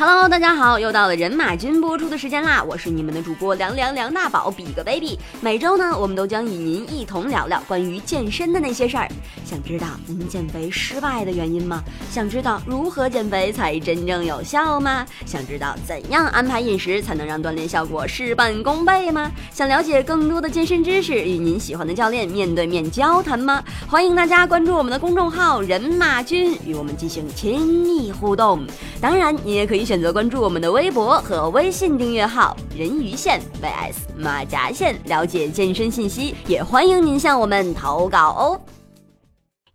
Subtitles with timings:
[0.00, 2.62] Hello，大家好，又到了人马君播出的时间啦！
[2.62, 5.18] 我是你们的主播凉凉梁大宝，比个 baby。
[5.40, 9.08] 每周呢，我们都将与您一同聊聊关于健身的那些事儿。
[9.44, 11.82] 想知道您减肥失败的原因吗？
[12.12, 15.04] 想知道如何减肥才真正有效吗？
[15.26, 19.28] 想知道怎样安排饮食才能让锻炼效果事半功倍吗？
[19.52, 23.64] 想了解更多的健身知识，与您喜欢的教练面对面交谈吗？
[23.88, 28.64] 欢迎大家关注我们的公众号“人马君”，与我们进行亲密互动。
[29.00, 29.87] 当然，你也可以。
[29.88, 38.60] 选择关注我们的微博和微信订阅号“人鱼线 vs 马甲线”，了解健身信息，也欢迎您向我们投稿哦。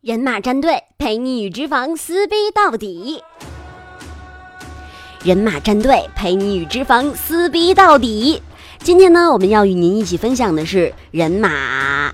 [0.02, 3.23] 人马战队陪你与脂肪撕逼到底。
[5.23, 8.40] 人马战队陪你与脂肪撕逼到底。
[8.84, 12.14] 今天呢，我们要与您一起分享的是人马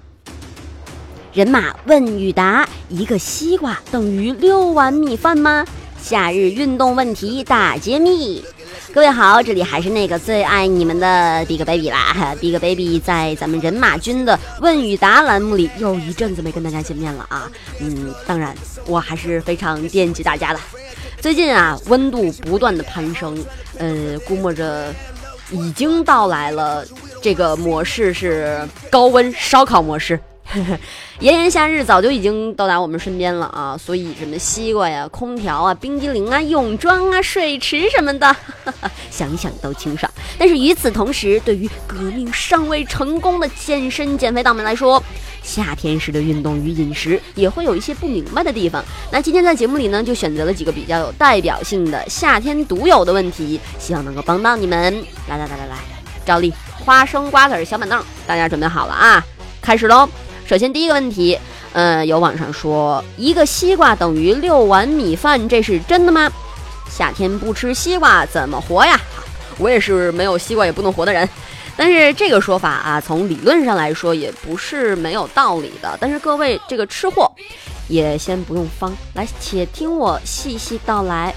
[1.34, 5.66] 人马问与答：一个西瓜等于六碗米饭吗？
[6.10, 8.44] 夏日运动问题大揭秘，
[8.92, 12.36] 各位好，这里还是那个最爱你们的 Big Baby 啦。
[12.42, 17.48] Big Baby 在咱们人马君的问与答栏目里又一阵子没跟大家见面了啊。
[17.80, 18.56] 嗯，当然
[18.88, 20.60] 我还是非常惦记大家的。
[21.22, 23.38] 最近啊，温度不断的攀升，
[23.78, 24.92] 呃，估摸着
[25.52, 26.84] 已经到来了。
[27.22, 30.20] 这个模式是高温烧烤模式。
[31.20, 38.36] 炎炎夏日早就已经到达我们身边了啊，所以什么西瓜呀、空调啊、冰激凌啊、泳装啊、水池什么的，
[39.12, 40.12] 想想都清爽。
[40.38, 45.04] 但是与此同时，对于革命尚未成功的健身减肥党们来说，
[45.44, 48.84] 夏天时的运动与饮食也会有一些不明白的地方。
[49.12, 54.94] 那今天在节目里呢，就选择了几个比较有代表性的夏天独有的问题，希望能够帮到你们。
[55.28, 55.78] 来来来来来，
[56.26, 59.24] 照例花生瓜子小板凳，大家准备好了啊？
[59.62, 60.10] 开始喽！
[60.50, 61.38] 首先，第一个问题，
[61.74, 66.28] 呃，有网上说一个西瓜等于六碗米饭，这是真的吗？
[66.90, 69.00] 夏天不吃西瓜怎么活呀？
[69.60, 71.30] 我也是没有西瓜也不能活的人，
[71.78, 75.96] 但是这个说法啊，从理论上来说也不是没有道理的。
[76.02, 77.32] 但是各位这个吃货
[77.88, 81.32] 也先不用慌，来，且听我细细道来。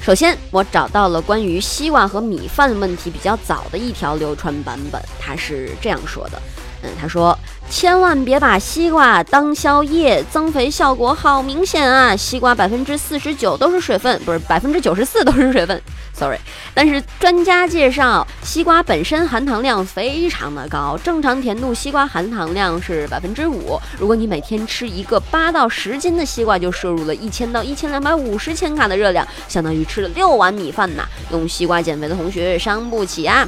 [0.00, 6.40] 首先，我找到了关于西瓜和米饭问题比较早的一条流传版本，它是这样说的。
[6.82, 12.16] 嗯，他说千万别把西瓜当宵夜，增肥效果好明显啊！
[12.16, 15.80] 西瓜百分之四十九都是水分，不是百分之九十四都是水分
[16.12, 16.38] ，sorry。
[16.74, 23.78] 但是专家介绍，西瓜本身含糖量非常的高，正常甜度西瓜含糖量是百分之五。
[23.98, 31.04] 如果你每天吃一个八到十斤的西瓜，就摄入了一千到一千两百五十千卡的热量，相当于吃了六碗米饭呐！
[31.30, 33.46] 用西瓜减肥的同学伤不起啊！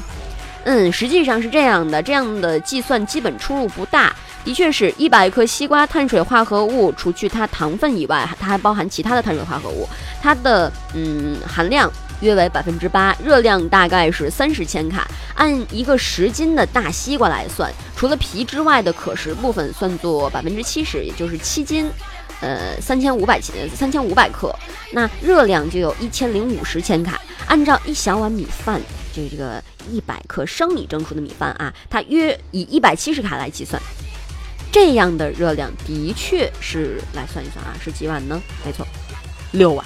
[0.65, 4.15] 嗯，实际上是这样的，这样的计算基本出入不大。
[4.45, 9.89] 的确是一百克西瓜碳水化合物，除去它糖分以外，它还包含其他的碳水化合物，
[10.21, 11.89] 它的嗯含量
[12.21, 15.07] 约为百分之八，热量大概是三十千卡。
[15.35, 21.89] 按一个十斤的大西瓜来算，除了皮之外的可食部分算作百分之七十，也就是七斤，
[22.41, 24.53] 呃三千五百千三千五百克，
[24.93, 27.21] 那热量就有一千零五十千卡。
[27.47, 28.81] 按照一小碗米饭。
[29.13, 33.81] 就这个一百克生米蒸出的米饭啊，它约以一百七十卡来计算，
[34.73, 38.41] 这样的热量的确是来算一算啊，是几碗呢？
[38.65, 38.87] 没错，
[39.53, 39.85] 六碗，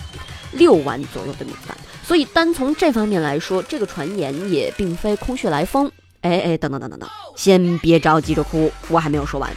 [0.53, 1.77] 六碗左右的米饭。
[2.05, 5.91] 所以单从这方面来说，这个传言也并非空穴来风。
[6.23, 9.49] 哎哎，等等等等等，先别着急着哭，我还没有说完。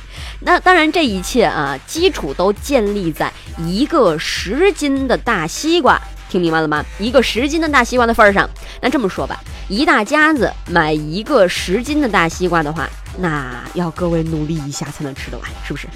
[0.41, 5.99] 那当然，这一切啊，基础都建立在一个十斤的大西瓜。
[6.29, 6.85] 听明白了吗？
[6.99, 8.47] 一个十斤的大西瓜的份儿上，
[8.81, 15.87] 那这么说吧，一大家子买一个十斤的大西瓜的话，那要各位努力一下才能吃得完，是不是？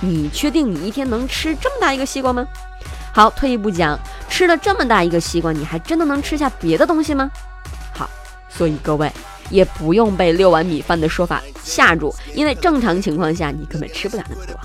[0.00, 2.44] 你确定你一天能吃这么大一个西瓜吗？
[3.14, 7.30] 好，退一步讲，吃了这么大一个西瓜，你还真的能吃下别的东西吗？
[7.94, 8.08] 好，
[8.48, 9.10] 所以各位
[9.48, 14.58] 也不用被六碗米饭的说法吓住，因为正常情况下你根本吃不了那么多。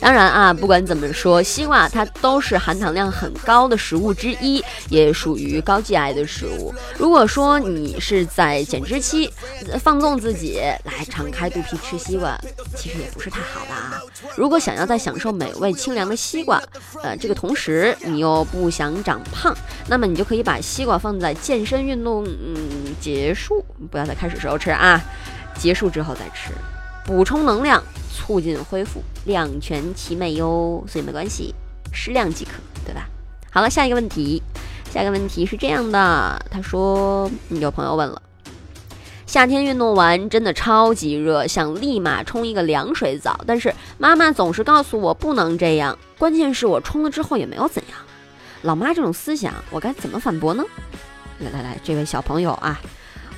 [0.00, 6.72] 当然啊，不管怎么说，西瓜它都是含糖量很高的食物之一，也属于高 GI 的食物。
[6.96, 9.28] 如果说你是在减脂期，
[9.80, 12.38] 放纵自己来敞开肚皮吃西瓜，
[12.76, 14.00] 其实也不是太好的啊。
[14.36, 16.62] 如果想要在享受美味清凉的西瓜，
[17.02, 19.52] 呃，这个同时你又不想长胖，
[19.88, 25.02] 那么你就可以把西瓜放在健身运动嗯结束，不要在开始时候吃啊，
[25.58, 26.52] 结束之后再吃，
[27.08, 27.82] 补充能量。
[28.10, 31.54] 促进恢复，两全其美哟，所以没关系，
[31.92, 32.50] 适量即可，
[32.84, 33.08] 对吧？
[33.50, 34.42] 好了，下一个问题，
[34.90, 38.20] 下一个问题是这样的，他说有朋友问了，
[39.24, 47.98] 夏天运动完真的超级热，想立马冲一个凉水澡，但是妈妈总是告诉我不能这样，关键是我冲了之后也没有怎样，
[48.62, 50.64] 老妈这种思想，我该怎么反驳呢？
[51.38, 52.78] 来来来，这位小朋友啊。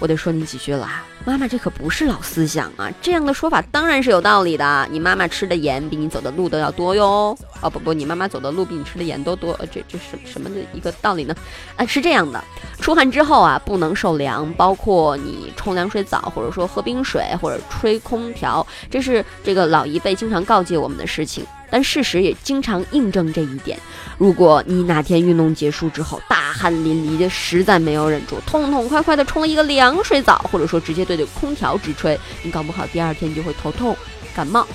[0.00, 0.88] 我得说你几句了，
[1.26, 2.90] 妈妈，这可不是老思想啊！
[3.02, 4.88] 这样的说法当然是有道理的。
[4.90, 7.36] 你妈妈吃的盐比你走的路都要多哟。
[7.60, 9.54] 哦不不，你妈妈走的路比你吃的盐都多。
[9.70, 11.36] 这这什什么的一个道理呢？
[11.76, 12.42] 啊，是这样的，
[12.80, 21.44] 出汗之后啊，不能受凉，包括你冲凉水澡，或者说喝冰水，或者吹空调，这是这个老一辈经常告诫我们的事情。
[21.70, 23.78] 但事实也经常印证这一点。
[24.18, 33.96] 如果你哪天运动结束之后大汗淋漓的，实在没有忍住，痛痛快快的冲了一个凉水澡，或者说直接对着空调直吹，你搞不好第二天就会头痛、
[34.34, 34.66] 感冒。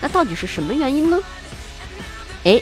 [0.00, 1.18] 那到底是什么原因呢？
[2.44, 2.60] 哎，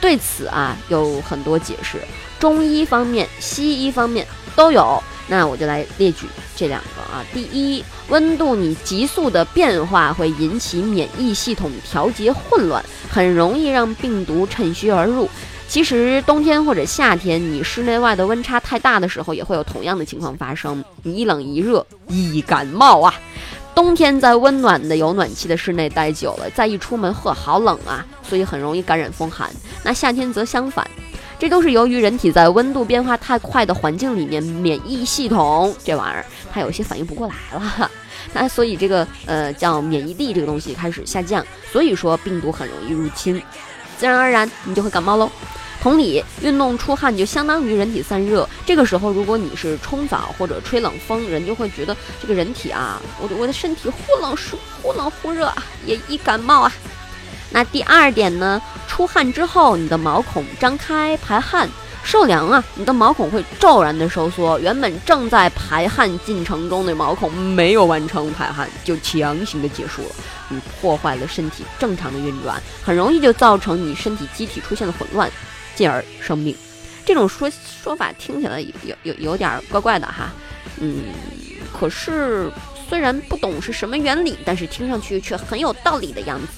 [0.00, 1.98] 对此啊有很多解释，
[2.38, 4.26] 中医方面、西医方面
[4.56, 5.02] 都有。
[5.30, 7.24] 那我就来列举这两个啊。
[7.32, 15.30] 第一，温度你急速的变化会引起免疫系统调节混乱，很容易让病毒趁虚而入。
[15.68, 20.84] 其实冬天或者夏天，你室内外的温差太大的时候，也会有同样的情况发生。
[21.04, 23.14] 你一冷一热，易感冒啊。
[23.72, 29.48] 冬天在温暖的有暖气的室内待久了，再一出门，呵，好冷啊，所以很容易感染风寒。
[29.84, 30.84] 那夏天则相反。
[31.40, 37.90] 这都是由于人体在温度变化太快的环境里面，免疫系统这玩意儿它有些反应不过来了，
[38.34, 41.42] 那所以这个呃叫免疫力这个东西开始下降，
[41.72, 43.42] 所以说病毒很容易入侵，
[43.96, 45.32] 自然而然你就会感冒喽。
[45.80, 54.36] 同理，运动出汗就相当于人体散热，这个时候如果你是冲澡或者吹冷风，人就会觉得这个人体啊，我的我的身体忽冷
[54.82, 55.50] 忽冷忽热，
[55.86, 56.70] 也易感冒啊。
[57.50, 58.60] 那第二点呢？
[58.86, 61.68] 出汗之后，你的毛孔张开排汗，
[62.02, 70.14] 受凉啊，你的毛孔会骤然的收缩，原本正在排汗进程中的毛孔没有完成排汗，就强行的结束了，
[70.48, 75.30] 你破坏了身体正常的运转，很容易就造成你身体机体出现了混乱，
[75.74, 76.54] 进而生病。
[77.06, 77.50] 这种说
[77.82, 80.32] 说法听起来有有有点怪怪的哈，
[80.78, 81.04] 嗯，
[81.72, 82.50] 可是
[82.88, 86.48] 虽然不懂是什么原理，但是听上去却很有道理的样子。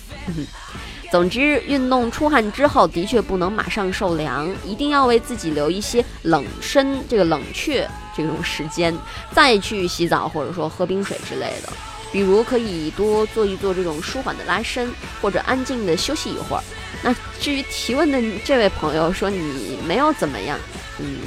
[1.12, 7.86] 总之，运动出汗之后，的确不能马上受凉，一定要为自己留一些冷身、这个冷却
[8.16, 8.96] 这种时间，
[9.30, 11.70] 再去洗澡或者说喝冰水之类的。
[12.10, 16.62] 比如可以多做一做这种舒缓的拉伸，或者安静的休息一会儿。
[17.02, 20.58] 那至于提问的这位朋友说你没有怎么样，
[20.98, 21.18] 嗯，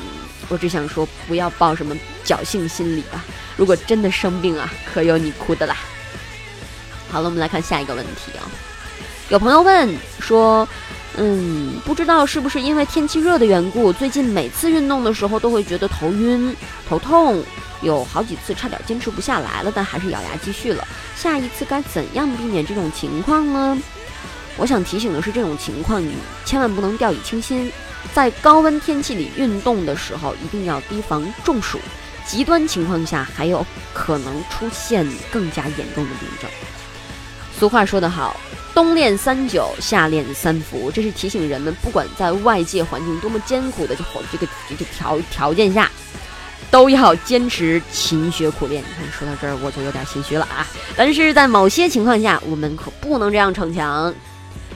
[0.50, 1.96] 我只想说不要抱什么
[2.26, 3.24] 侥幸心理吧。
[3.56, 5.78] 如果真的生病啊，可有你哭的啦。
[7.12, 8.50] 好了，我们来看下一个问题啊。
[9.30, 10.68] 有朋友问说
[11.18, 16.56] ：“嗯，不知道是不是因为天气热的缘故，最近每次运动的时候都会觉得头晕、
[16.88, 17.44] 头痛，
[17.82, 20.88] 有好几次差点坚持不下来了，但还是咬牙继续了。
[21.16, 23.76] 下一次该怎样避免这种情况呢？”
[24.58, 26.14] 我想提醒的是，这种情况你
[26.46, 27.72] 千万不能掉以轻心，
[28.14, 31.80] 在高温天气里运动的时候，一定要提防中暑，
[32.28, 36.50] 极端情况下还有可能出现更加严重的病症。
[37.60, 38.40] 俗话说得好。
[38.76, 45.90] 冬练三九，夏练三伏，这是提醒人们，不管在外界环境多么艰苦的这这个这个条条件下，
[46.70, 48.84] 都要坚持勤学苦练。
[48.84, 50.68] 你看，说到这儿我就有点心虚了啊！
[50.98, 54.14] 但是在某些情况下，我们可不能这样逞强。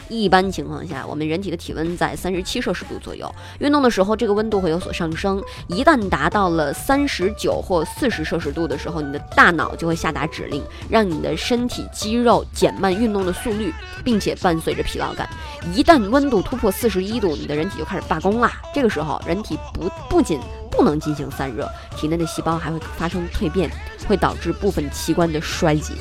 [0.10, 3.34] 一般情况下，我们人体的体温在三十七摄氏度左右。
[3.60, 5.42] 运动的时候，这个温度会有所上升。
[5.68, 15.30] 一旦达到了三十九或四十摄氏度的时候，你的大脑就会下达指令，让你的身体肌肉减慢运动的速率，并且伴随着疲劳感。
[15.74, 18.52] 一旦温度突破四十一度，你的人体就开始罢工啦。
[18.74, 20.40] 这个时候，人体不不仅
[20.80, 23.70] 不能进行散热，体内的细胞还会发生蜕变，
[24.08, 25.94] 会导致部分器官的衰竭。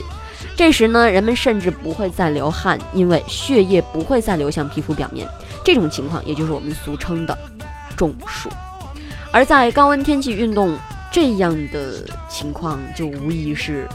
[0.55, 5.27] 这时呢，人们甚至不会再流汗，因为血液不会再流向皮肤表面。
[5.65, 7.37] 这种情况，也就是我们俗称的
[7.97, 8.49] 中暑。
[9.33, 10.79] 而在高温天气运动，
[11.11, 13.89] 这样的情况就无疑是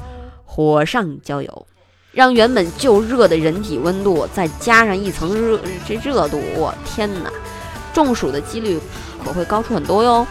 [0.43, 1.67] 火上浇油，
[2.11, 7.31] 让原本就热的人体温度再加上一层热，这热度，我天哪，
[7.93, 8.77] 中暑的几率
[9.23, 10.27] 可会高出很多哟。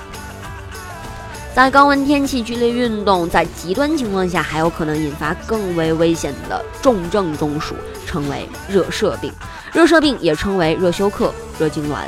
[1.54, 7.74] 在高温天气剧烈运动，在极端情况下还有可能引发更为危险的重症中暑，
[8.06, 9.30] 称为热射病。
[9.70, 12.06] 热射病也称为热休克、热痉挛。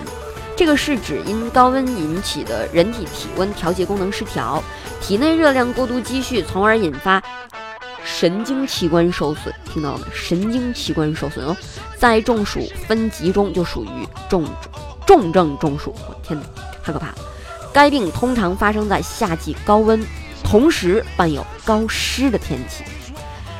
[0.56, 4.64] 这个是指因高温引起的人体体温调节功能失调，
[5.02, 7.22] 体内热量过度积蓄，从而引发
[8.02, 9.54] 神经器官受损。
[9.70, 10.06] 听到了吗？
[10.14, 11.54] 神经器官受损哦。
[11.98, 14.46] 在中暑分级中就属于重
[15.06, 15.94] 重症中暑。
[16.08, 16.46] 我天哪，
[16.82, 17.14] 太可怕了！
[17.74, 20.00] 该病通常发生在夏季高温，
[20.44, 22.84] 同时伴有高湿的天气。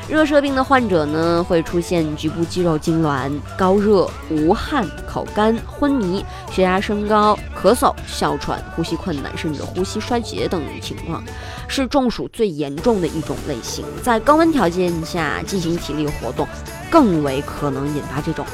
[0.07, 11.21] 热射病的患者呢，会出现局部肌肉痉挛、高热、无汗、口干、昏迷、血压升高、咳嗽、哮喘、呼吸困难，甚至呼吸衰竭等情况，
[11.67, 13.83] 是中暑最严重的一种类型。
[14.01, 16.47] 在高温条件下进行体力活动，
[16.89, 18.45] 更为可能引发这种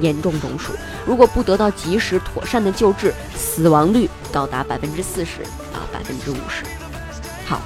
[0.00, 0.72] 严重中暑。
[1.06, 6.64] 如果不得到及时妥善的救治，死亡率高达百分之四十啊百分之五十。
[7.46, 7.60] 好。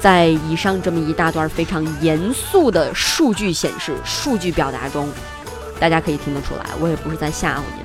[0.00, 5.08] 在以上这么一大段非常严肃的数据显示、数据表达中，
[5.80, 7.83] 大家可以听得出来，我也不是在吓唬你。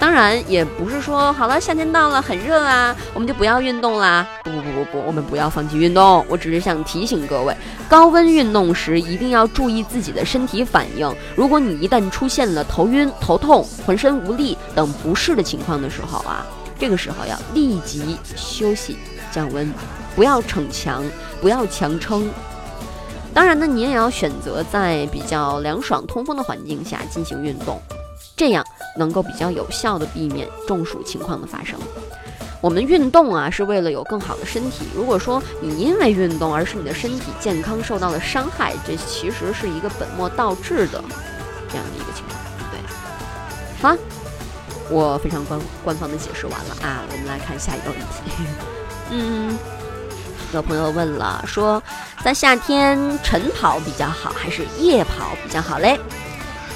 [0.00, 4.24] 当然，也不是说好了夏天到了很热啊，我们就不要运动啦。
[4.44, 6.24] 不不不不不，我们不要放弃运动。
[6.28, 7.52] 我只是想提醒各位，
[7.88, 11.12] 高温运动时一定要注意自己的身体反应。
[11.34, 16.46] 如果你一旦出现了头晕、头痛、浑身无力等不适的情况的时候啊，
[16.78, 18.96] 这个时候要立即休息
[19.32, 19.68] 降温。
[20.14, 21.02] 不要逞强，
[21.40, 22.30] 不要强撑。
[23.34, 27.80] 当然呢，你也要选择在比较凉爽、通风的环境下进行运动，
[28.38, 28.64] 这样
[28.96, 31.78] 能够比较有效的避免中暑情况的发生。
[32.60, 34.86] 我们运动啊，是为了有更好的身体。
[34.94, 41.02] 如果说你因为运动而使你的身体健康受到了伤害，这其实是一个本末倒置的
[41.68, 42.40] 这样的一个情况。
[42.70, 42.80] 对，
[43.82, 43.96] 好，
[44.88, 48.44] 我非常官官方的解释完了啊，我们来看下一个问题。
[49.10, 49.58] 嗯。
[50.54, 51.82] 有朋友问了，说
[52.24, 56.00] 在夏天晨跑比较好还是夜跑比较好嘞？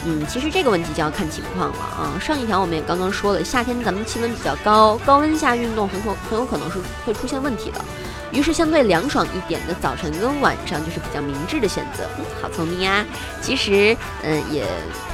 [0.04, 2.18] 嗯，其实这个问题就要看情况了啊。
[2.20, 7.80] 上一条我们也刚刚说了，夏天咱们气温比较高，高温下运动很可很有可能是会出现问题的。
[8.32, 12.04] 于是相对凉爽一点的早晨跟晚上就是比较明智的选择。
[12.18, 13.04] 嗯，好聪明呀！
[13.42, 14.64] 其实，嗯，也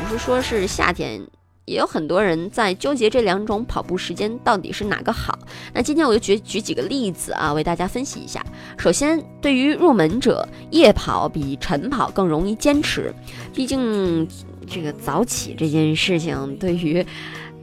[0.01, 1.21] 不是说是夏天。
[1.65, 5.39] 也有很多人在纠结这两种跑步时间到底是哪个好。
[5.75, 8.43] 那今天我就举举几个例子啊，为大家分析一下。
[8.79, 13.15] 首先，对于入门者，夜跑比晨跑更容易坚持，
[13.53, 14.27] 毕竟
[14.71, 17.05] 这个早起这件事情对于。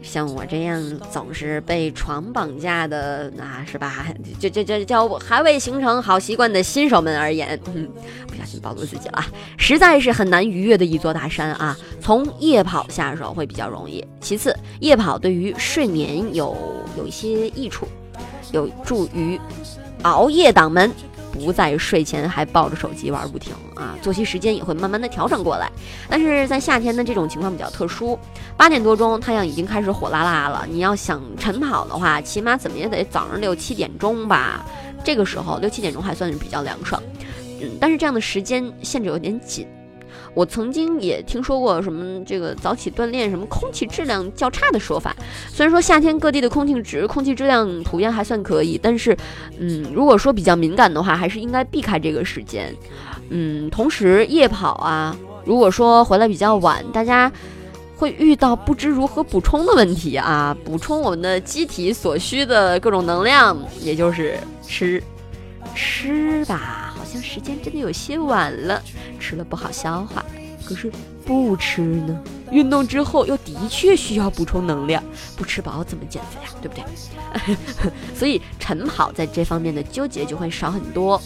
[0.05, 4.05] 像我这样总是被床绑架的，啊是吧？
[4.37, 9.25] 就就就叫还未形成好习惯的新手们而言， 不小心暴露自己了，
[9.57, 11.75] 实在是很难逾越的一座大山啊！
[11.99, 14.05] 从夜跑下手会比较容易。
[14.21, 16.55] 其次，夜跑对于睡眠有
[16.95, 17.87] 有一些益处，
[18.51, 19.39] 有助于
[20.03, 20.91] 熬夜党们。
[21.39, 25.69] 不在睡前还抱着手机玩不停啊，作息时间也会慢慢的调整过来。
[26.09, 28.17] 但是在夏天呢，这种情况比较特殊，
[28.55, 34.65] 八点多钟太阳已经开始火辣辣了，你要想晨跑的话，起码怎么也得早上六七点钟吧。
[35.03, 37.01] 这个时候六七点钟还算是比较凉爽，
[37.61, 39.67] 嗯，但是这样的时间限制有点紧。
[40.35, 45.15] 我曾经也听说过什么这个早起锻炼什么空气质量较差的说法。
[45.47, 49.17] 虽然说夏天各地的空气质空气质量普遍还算可以，但是，
[49.57, 52.75] 嗯，如果说比较敏感的话，还是应该避开这个时间。
[53.29, 55.15] 嗯，同时夜跑啊，
[55.45, 57.31] 如果说回来比较晚，大家
[57.95, 60.55] 会遇到不知如何补充的问题啊。
[60.65, 65.01] 补充我们的机体所需的各种能量，也就是吃
[65.73, 66.93] 吃吧。
[66.97, 68.81] 好像时间真的有些晚了，
[69.19, 70.25] 吃了不好消化。
[70.65, 70.91] 可是
[71.25, 72.19] 不吃呢？
[72.51, 75.03] 运动之后又的确需要补充能量，
[75.35, 76.49] 不吃饱怎么减肥啊？
[76.61, 77.91] 对不对？
[78.15, 81.21] 所以晨跑在这方面的纠结就会少很多。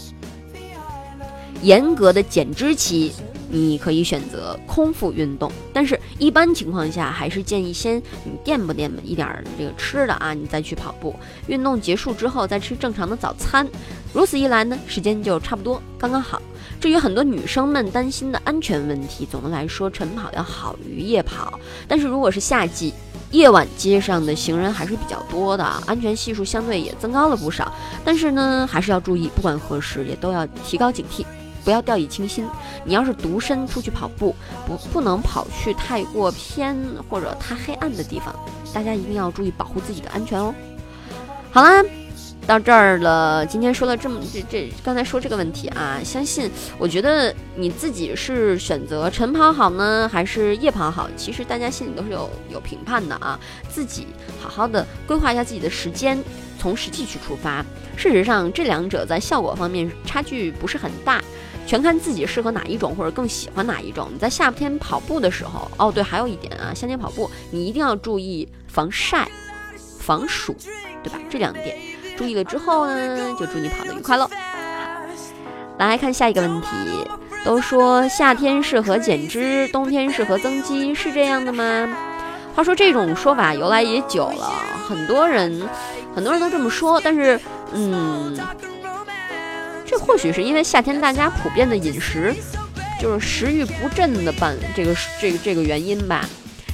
[1.61, 3.13] 严格的减脂期。
[3.51, 11.15] 你可以选择空腹运动，但是一般情况下还是建议先你垫吧垫吧一点儿这个吃的啊，你再去跑步。
[11.47, 13.67] 运动结束之后再吃正常的早餐，
[14.13, 16.41] 如此一来呢，时间就差不多刚刚好。
[16.79, 21.59] 至于很多女生们担心的安全问题，总的来说晨跑要好于夜跑。
[21.87, 22.93] 但是如果是夏季，
[23.31, 27.71] 夜晚街上的行人还是比较多的，安全系数相对也增高了不少。
[28.05, 31.25] 但是呢，还是要注意，不管何时也都要提高警惕。
[31.69, 32.47] 不要掉以轻心。
[32.83, 34.35] 你要是独身出去跑步，
[34.65, 36.75] 不不能跑去太过偏
[37.07, 38.33] 或者太黑暗的地方。
[38.73, 40.51] 大家一定要注意保护自己的安全哦。
[41.51, 41.83] 好啦，
[42.47, 43.45] 到这儿了。
[43.45, 46.49] 今天说了这么这这，刚才说这个问题啊，相信
[46.79, 51.07] 我觉得你自己是选择晨跑好呢，还是夜跑好？
[51.15, 53.39] 其实大家心里都是有有评判的啊。
[53.69, 54.07] 自己
[54.41, 56.19] 好好的规划一下自己的时间，
[56.57, 57.63] 从实际去出发。
[57.95, 61.21] 事实上，这两者在效果方面差距不是很大。
[61.69, 64.09] 全看自己适合哪一种，或者更喜欢哪一种。
[64.11, 69.29] 你在夏天跑步的时候，哦对，还有一点啊，夏天跑步你一定要注意防晒、
[69.99, 70.55] 防暑，
[71.03, 71.19] 对吧？
[71.29, 71.77] 这两点
[72.17, 74.27] 注意了之后呢，就祝你跑得愉快喽。
[75.77, 76.67] 来看下一个问题，
[77.45, 81.87] 都说夏天适合减脂，冬天适合增肌，是这样的吗？
[82.55, 84.51] 话说这种说法由来也久了，
[84.87, 85.69] 很多人
[86.15, 87.39] 很多人都这么说，但是
[87.73, 88.35] 嗯。
[90.05, 92.35] 或许是因为夏天大家普遍的饮食
[92.99, 96.27] 就是食欲不振的办这个这个这个原因吧。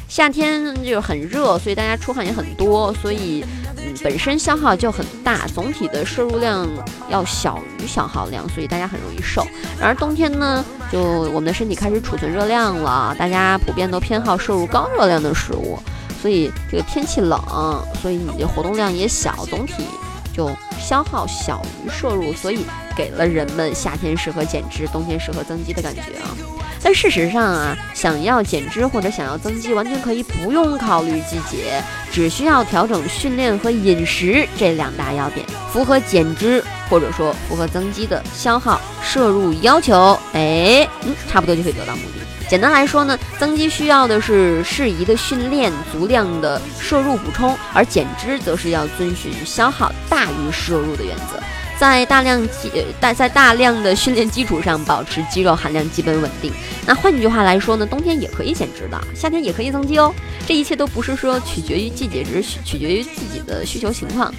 [0.07, 3.43] 夏天就很热，所以大家出汗也很多，所以
[3.77, 6.65] 嗯本身消耗就很大，总体的摄入量
[7.09, 9.45] 要小于消耗量，所以大家很容易瘦。
[9.79, 15.77] 然而冬天呢，就我们的身体开始储存热量了，大家普遍都偏好摄入高热量的食物，
[16.21, 17.39] 所以这个天气冷，
[18.01, 19.83] 所以你的活动量也小，总体
[20.35, 20.49] 就
[20.79, 22.65] 消耗小于摄入，所以
[22.95, 26.35] 给了人们夏天适合减脂，冬天适合增肌的感觉啊。
[26.83, 42.24] 但事实上啊，想要减脂或者想要增肌，完全可以不用考虑季节，只需要调整训练和饮食这两大要点，符合减脂或者说符合增肌的消耗摄入要求，哎，嗯，差不多就可以得到目的。
[42.47, 51.41] 简单来说呢，增肌需要的是适宜的训练、足量的摄入补充，而减脂则是要遵循消耗大于摄入的原则。
[51.77, 52.71] 在大量基
[53.01, 56.53] 在在大量的训练基础上保持肌肉含量基本稳定。
[56.85, 60.13] 那换句话来说呢，冬天也可以减脂的，夏天也可以增肌哦。
[60.47, 64.33] 这一切都不是说取决于季节，只是取决于自己的需求情况。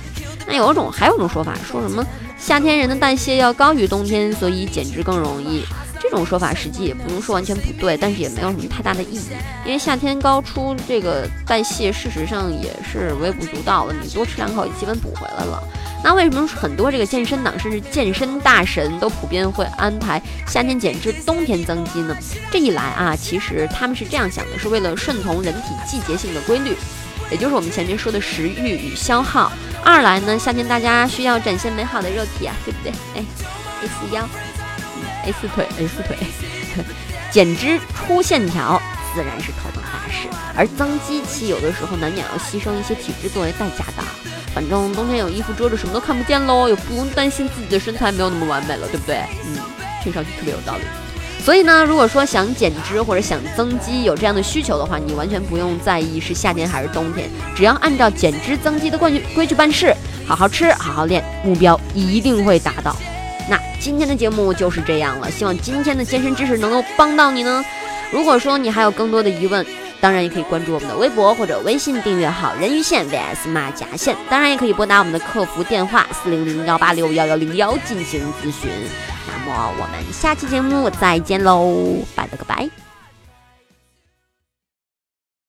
[0.47, 2.03] 那有一种还有一种说法，说什么
[2.39, 5.63] 夏天人的代谢要高于冬天，所以减脂更容易。
[6.09, 9.29] 这种说法实际也不能说完全不对，但是也没有什么太大的意义。
[9.65, 15.63] 因为夏天高出这个代谢，事实上也是微不足道的，你多吃两口也基本补回来了。
[16.05, 22.17] 那为什么很多这个健身党甚至健身大神都普遍会安排夏天减脂、冬天增肌呢？
[22.53, 26.77] 这一来啊，其实他们是这样想的，是为了顺从人体季节性的规律，
[27.31, 29.51] 也就是我们前面说的食欲与消耗。
[29.83, 32.93] 二来呢，夏天大家需要展现美好的肉体啊，对不对？
[33.17, 33.25] 哎
[33.83, 34.29] ，A 四腰
[35.27, 36.17] ，A 四腿，A 四腿，
[37.31, 38.81] 减脂出线条
[39.15, 44.03] 自然是头等大事，而增肌期有的时候难免要牺牲一些体质作为代价的。
[44.55, 49.17] 反正冬天有衣服遮着，什么都看不见喽，也不用担心自己的身材没有那么完美了，对不对？
[49.45, 49.59] 嗯，
[50.03, 50.83] 听上去特别有道理。
[51.45, 59.95] 所以呢，如果说想减脂或者想增肌，有这样的需求的话，你完全不用在意是夏天还是冬天，只要按照减脂增肌的规矩规矩办事，
[60.27, 62.97] 好好吃，好好练，目标一定会达到。
[63.87, 67.65] 今天的节目就是这样了，希望今天的健身知识能够帮到你呢。
[68.11, 69.65] 如果说你还有更多的疑问，
[70.01, 78.69] 当然也可以关注我们的微博或者微信订阅号“人鱼线 VS 马甲线”，当然也可以拨打我们的客服电话四零零幺八六幺幺零幺进行咨询。
[79.29, 82.86] 那么我们下期节目再见喽，拜了个拜。